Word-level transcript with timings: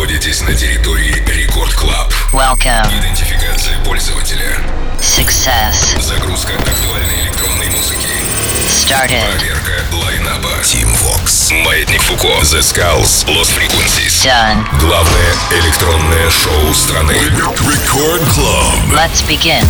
находитесь 0.00 0.40
на 0.40 0.54
территории 0.54 1.22
Record 1.26 1.74
Club. 1.74 2.10
Welcome. 2.32 2.88
Идентификация 2.98 3.78
пользователя. 3.84 4.56
Success. 4.98 6.00
Загрузка 6.00 6.54
актуальной 6.54 7.20
электронной 7.24 7.68
музыки. 7.68 8.08
Started. 8.66 9.22
Проверка 9.36 9.84
лайнапа. 9.92 10.48
Team 10.62 10.88
Vox. 11.02 11.52
Маятник 11.52 12.00
Фуко. 12.00 12.28
The 12.28 12.60
Skulls. 12.60 13.26
Lost 13.26 13.50
Frequencies. 13.54 14.24
Done. 14.24 14.64
Главное 14.80 15.34
электронное 15.50 16.30
шоу 16.30 16.72
страны. 16.72 17.12
Record 17.12 18.22
Club. 18.34 18.94
Let's 18.94 19.22
begin. 19.28 19.66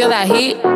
Feel 0.00 0.08
that 0.08 0.28
heat? 0.28 0.69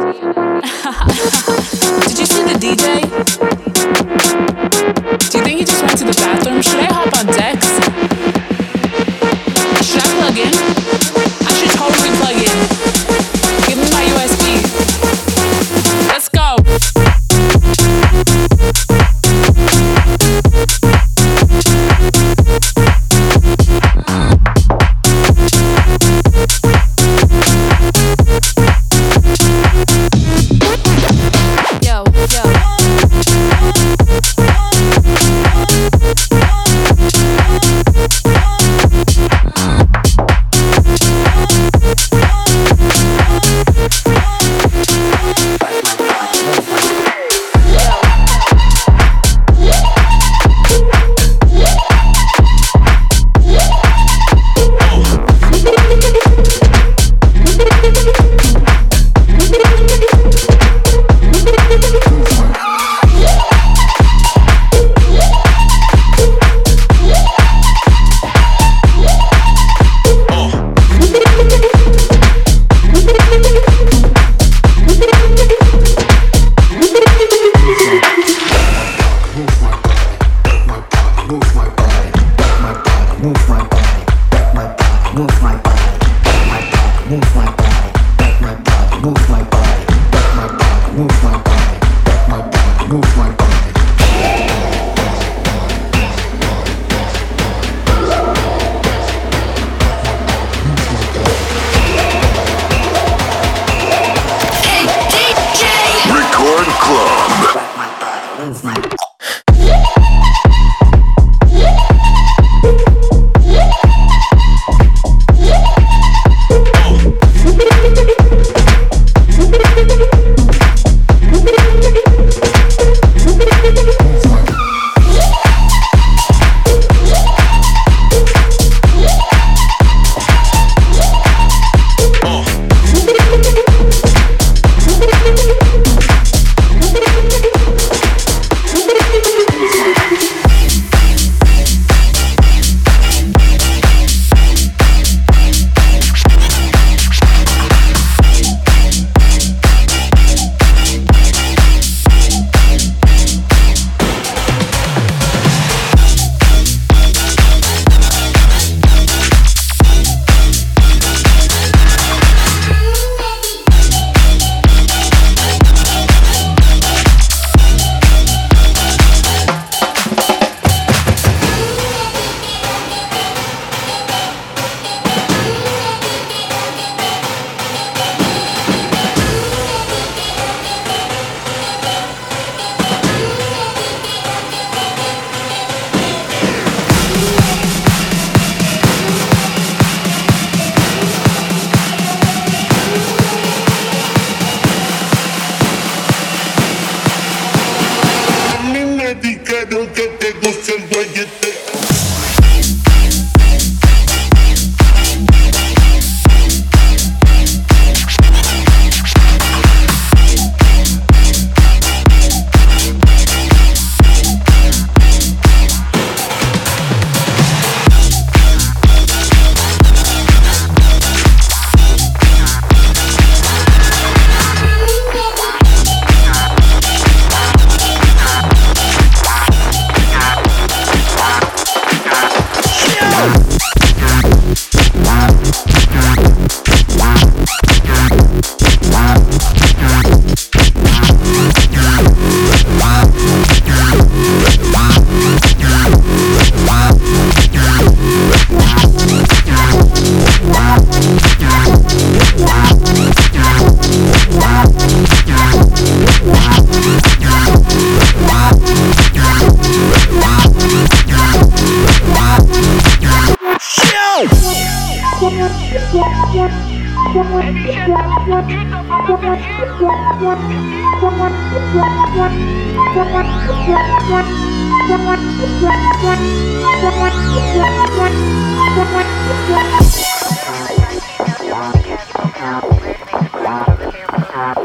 Thank 284.34 284.58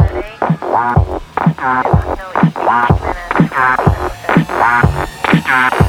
you. 5.83 5.88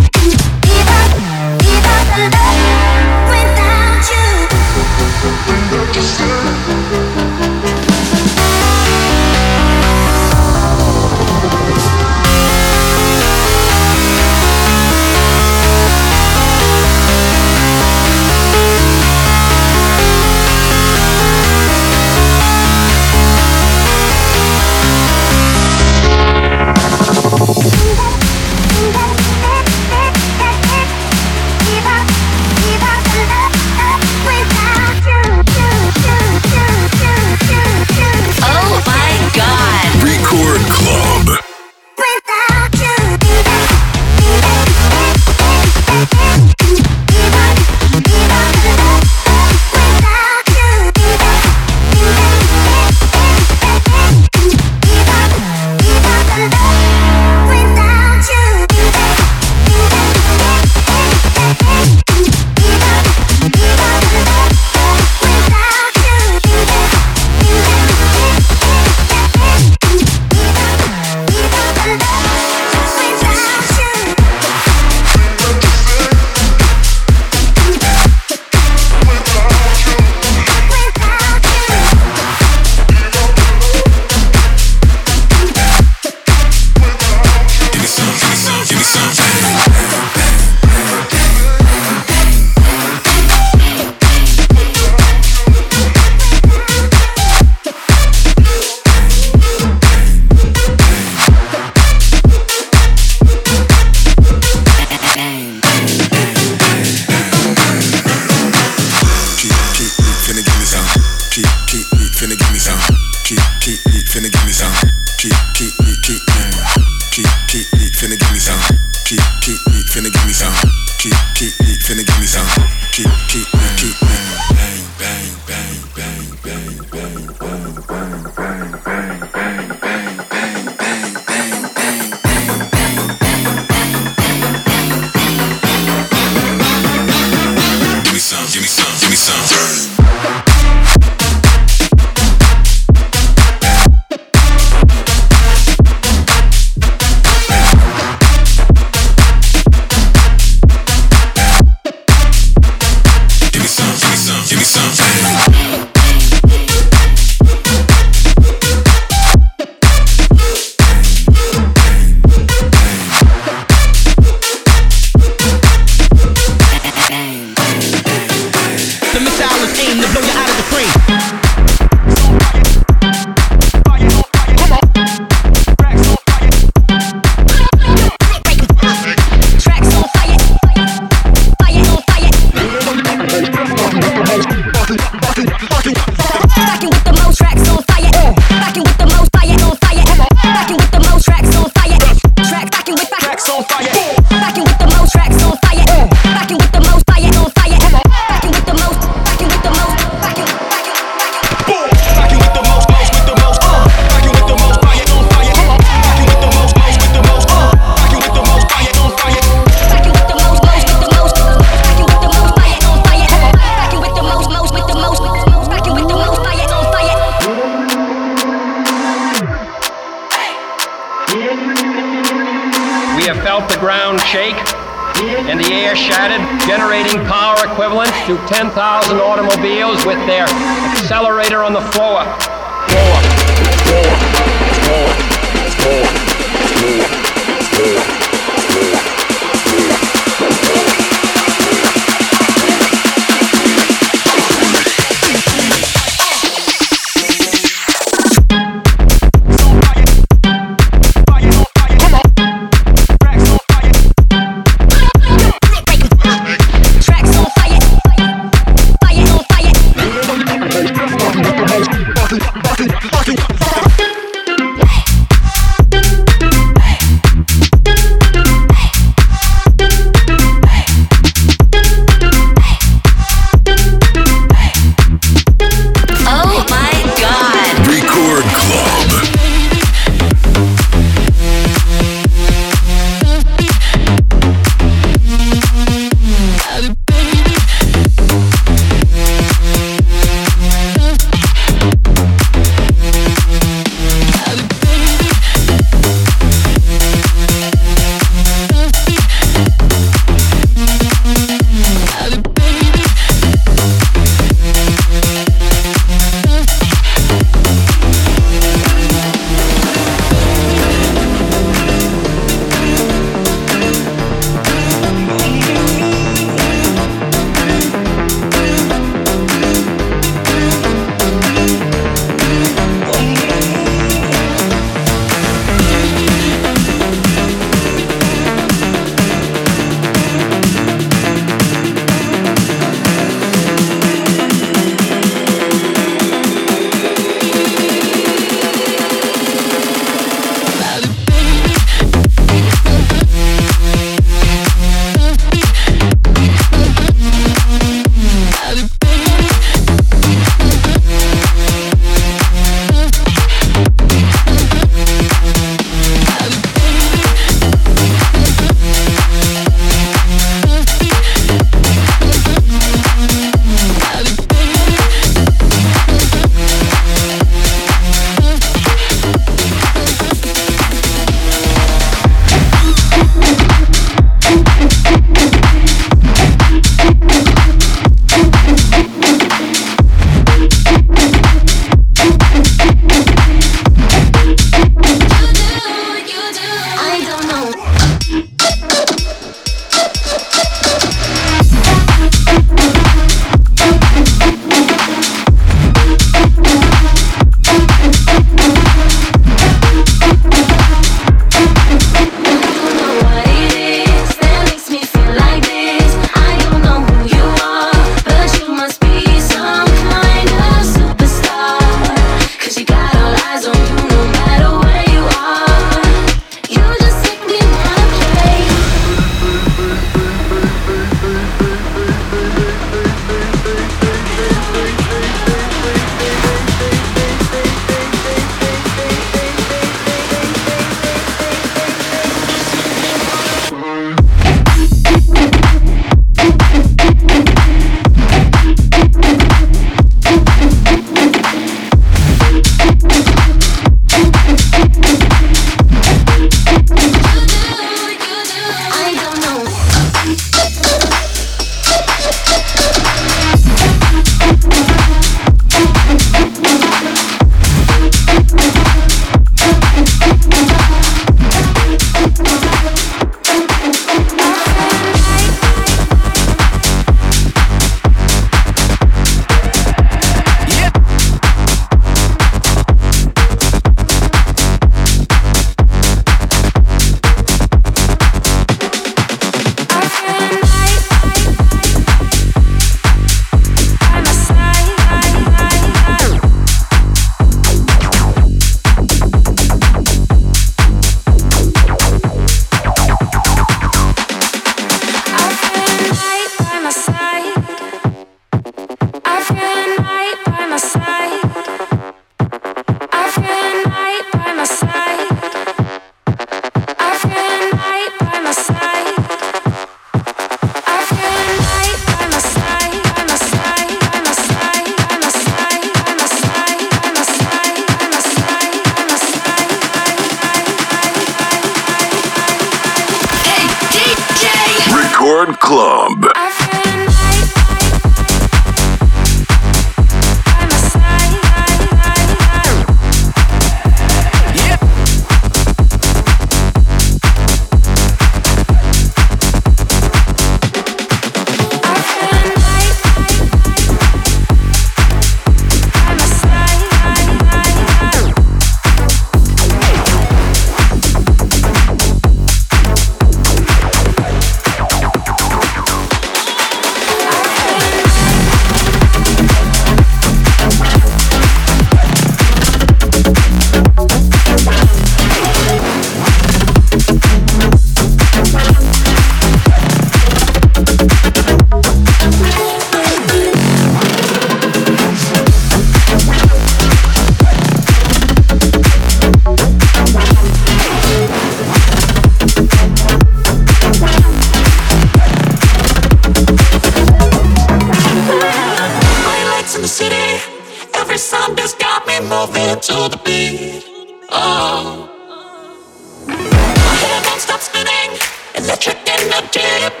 in 599.22 599.28
the 599.28 599.48
deep, 599.52 600.00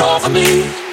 over 0.00 0.30
me. 0.30 0.85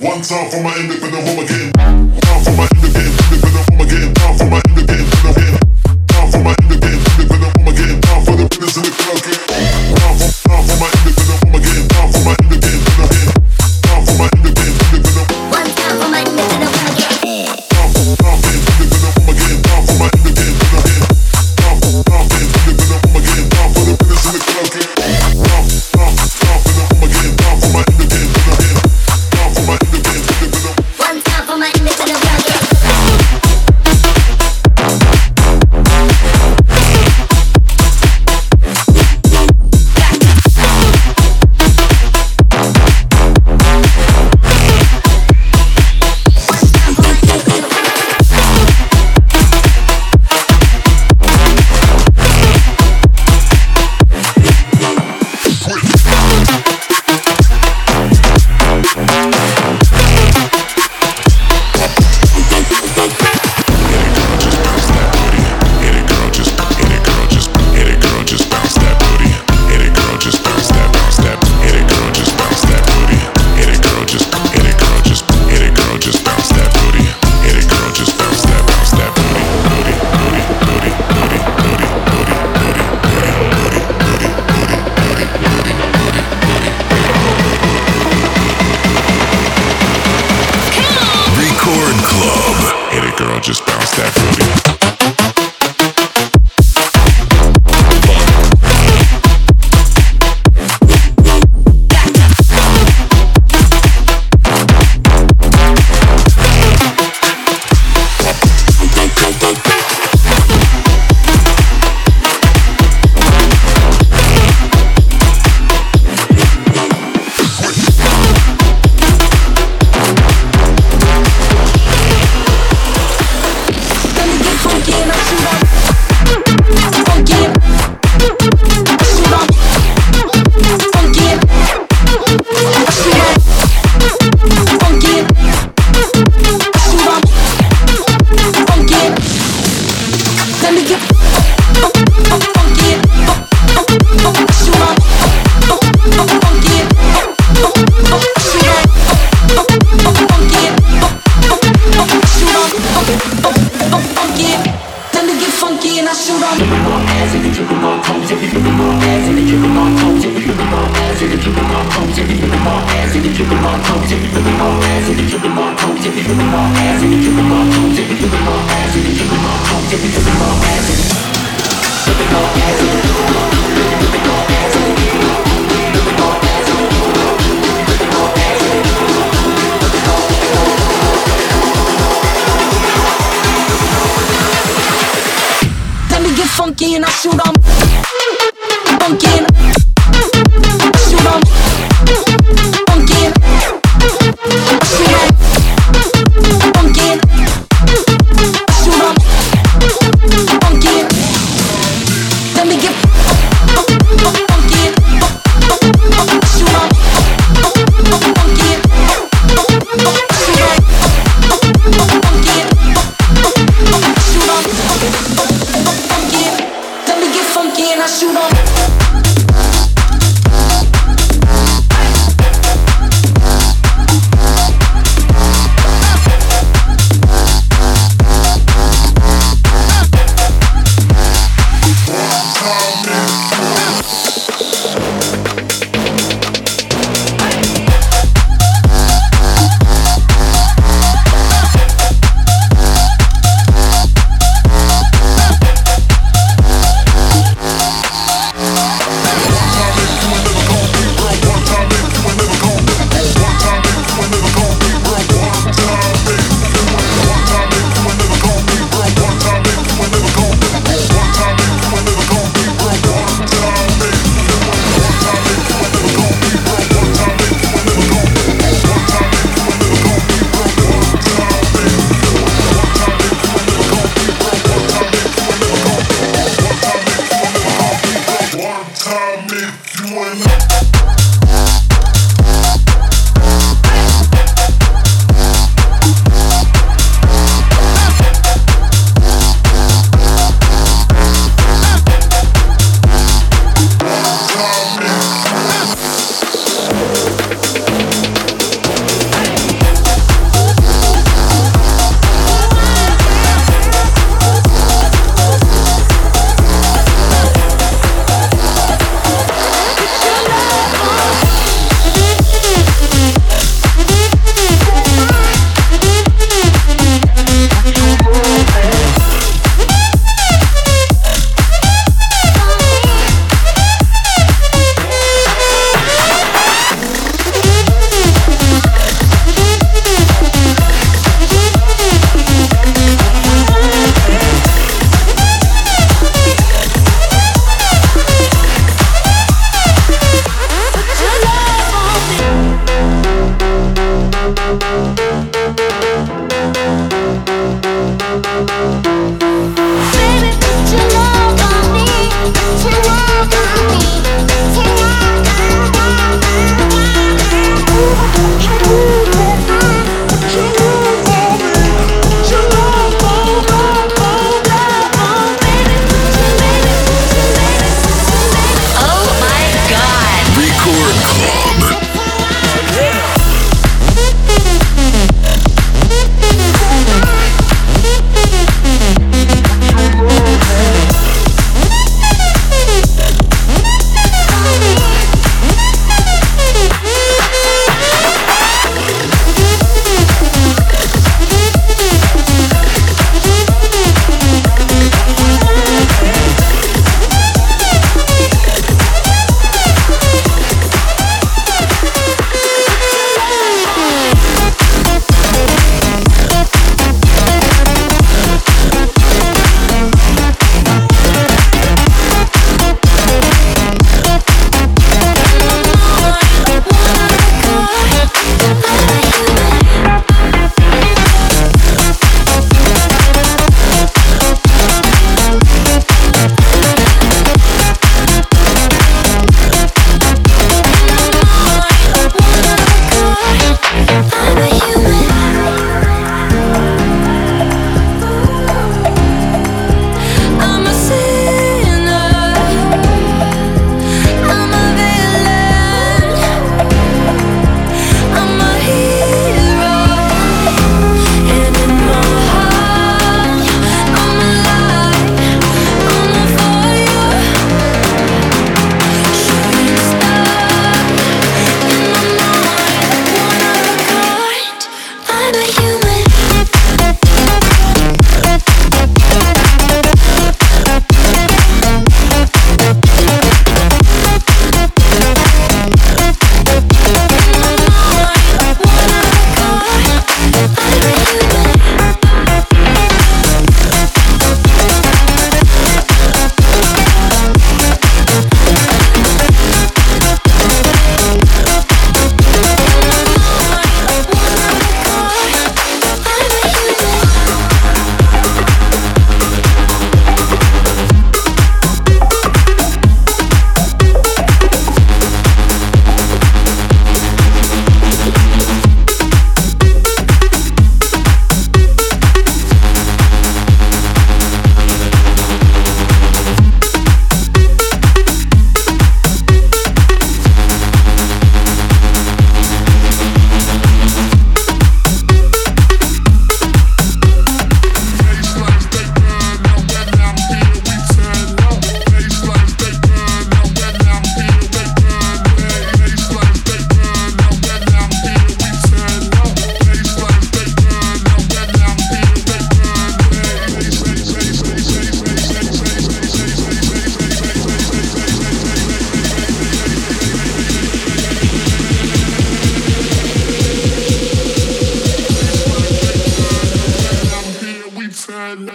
One 0.00 0.22
time 0.22 0.50
for 0.50 0.62
my 0.62 0.76
independent. 0.76 1.17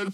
Noël. 0.03 0.11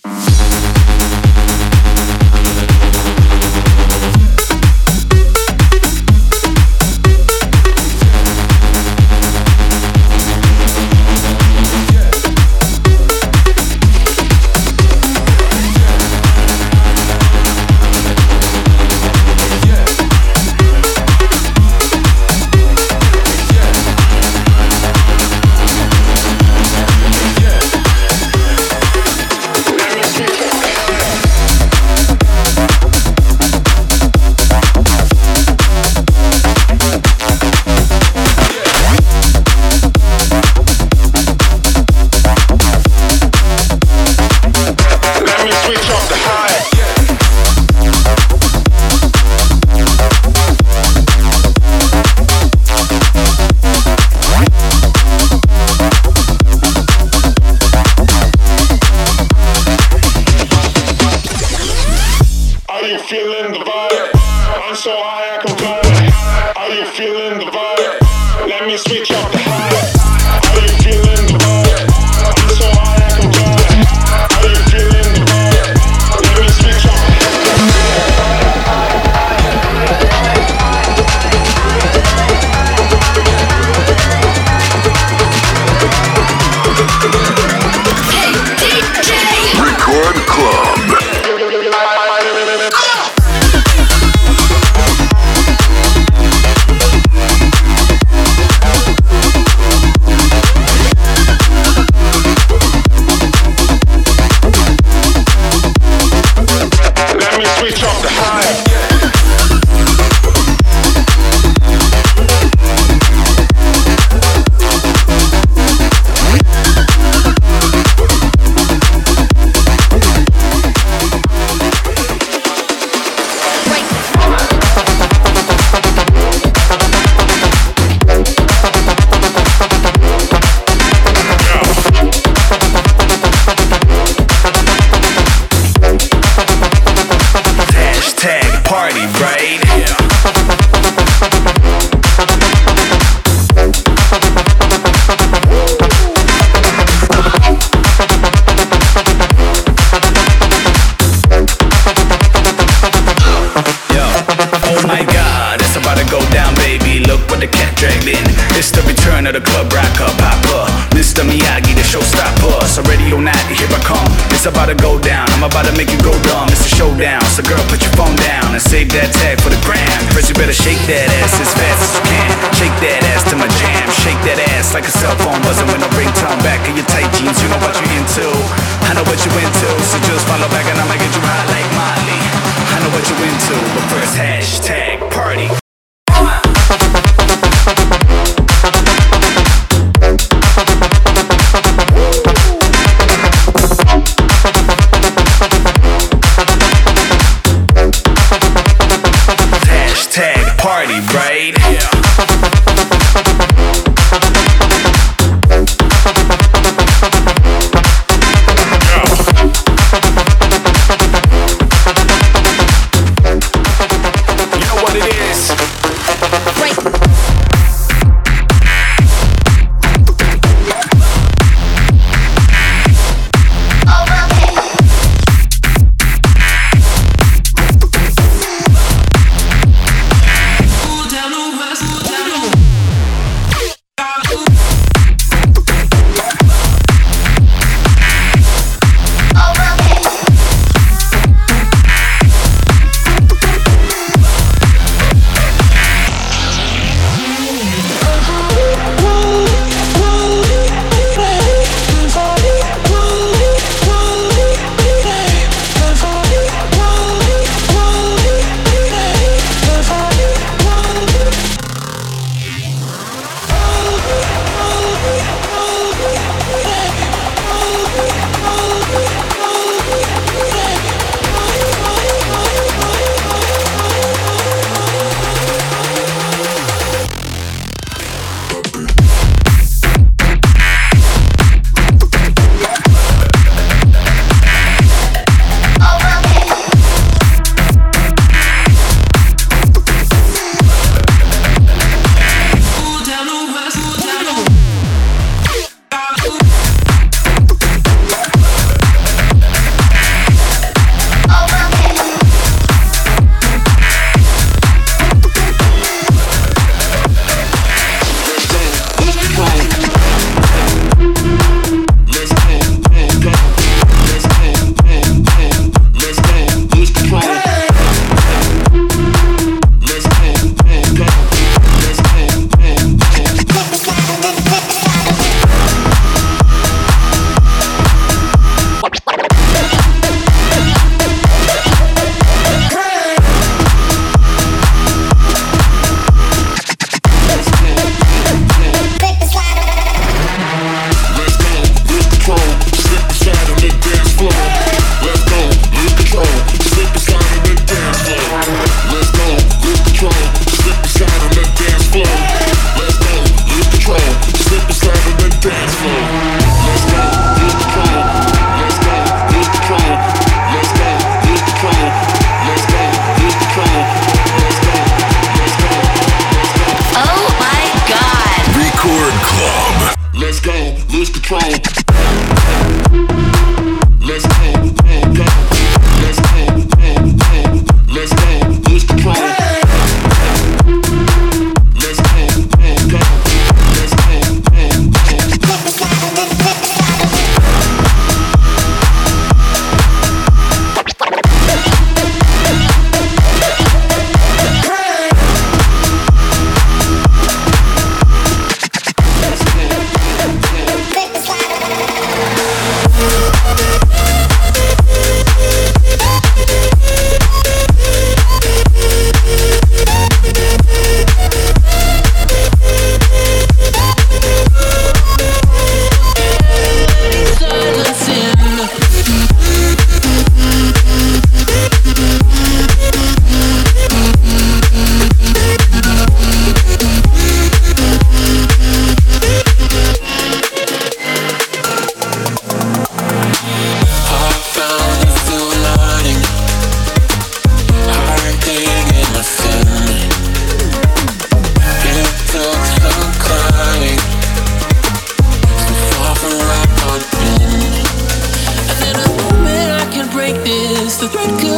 the 450.99 451.07
red 451.15 451.48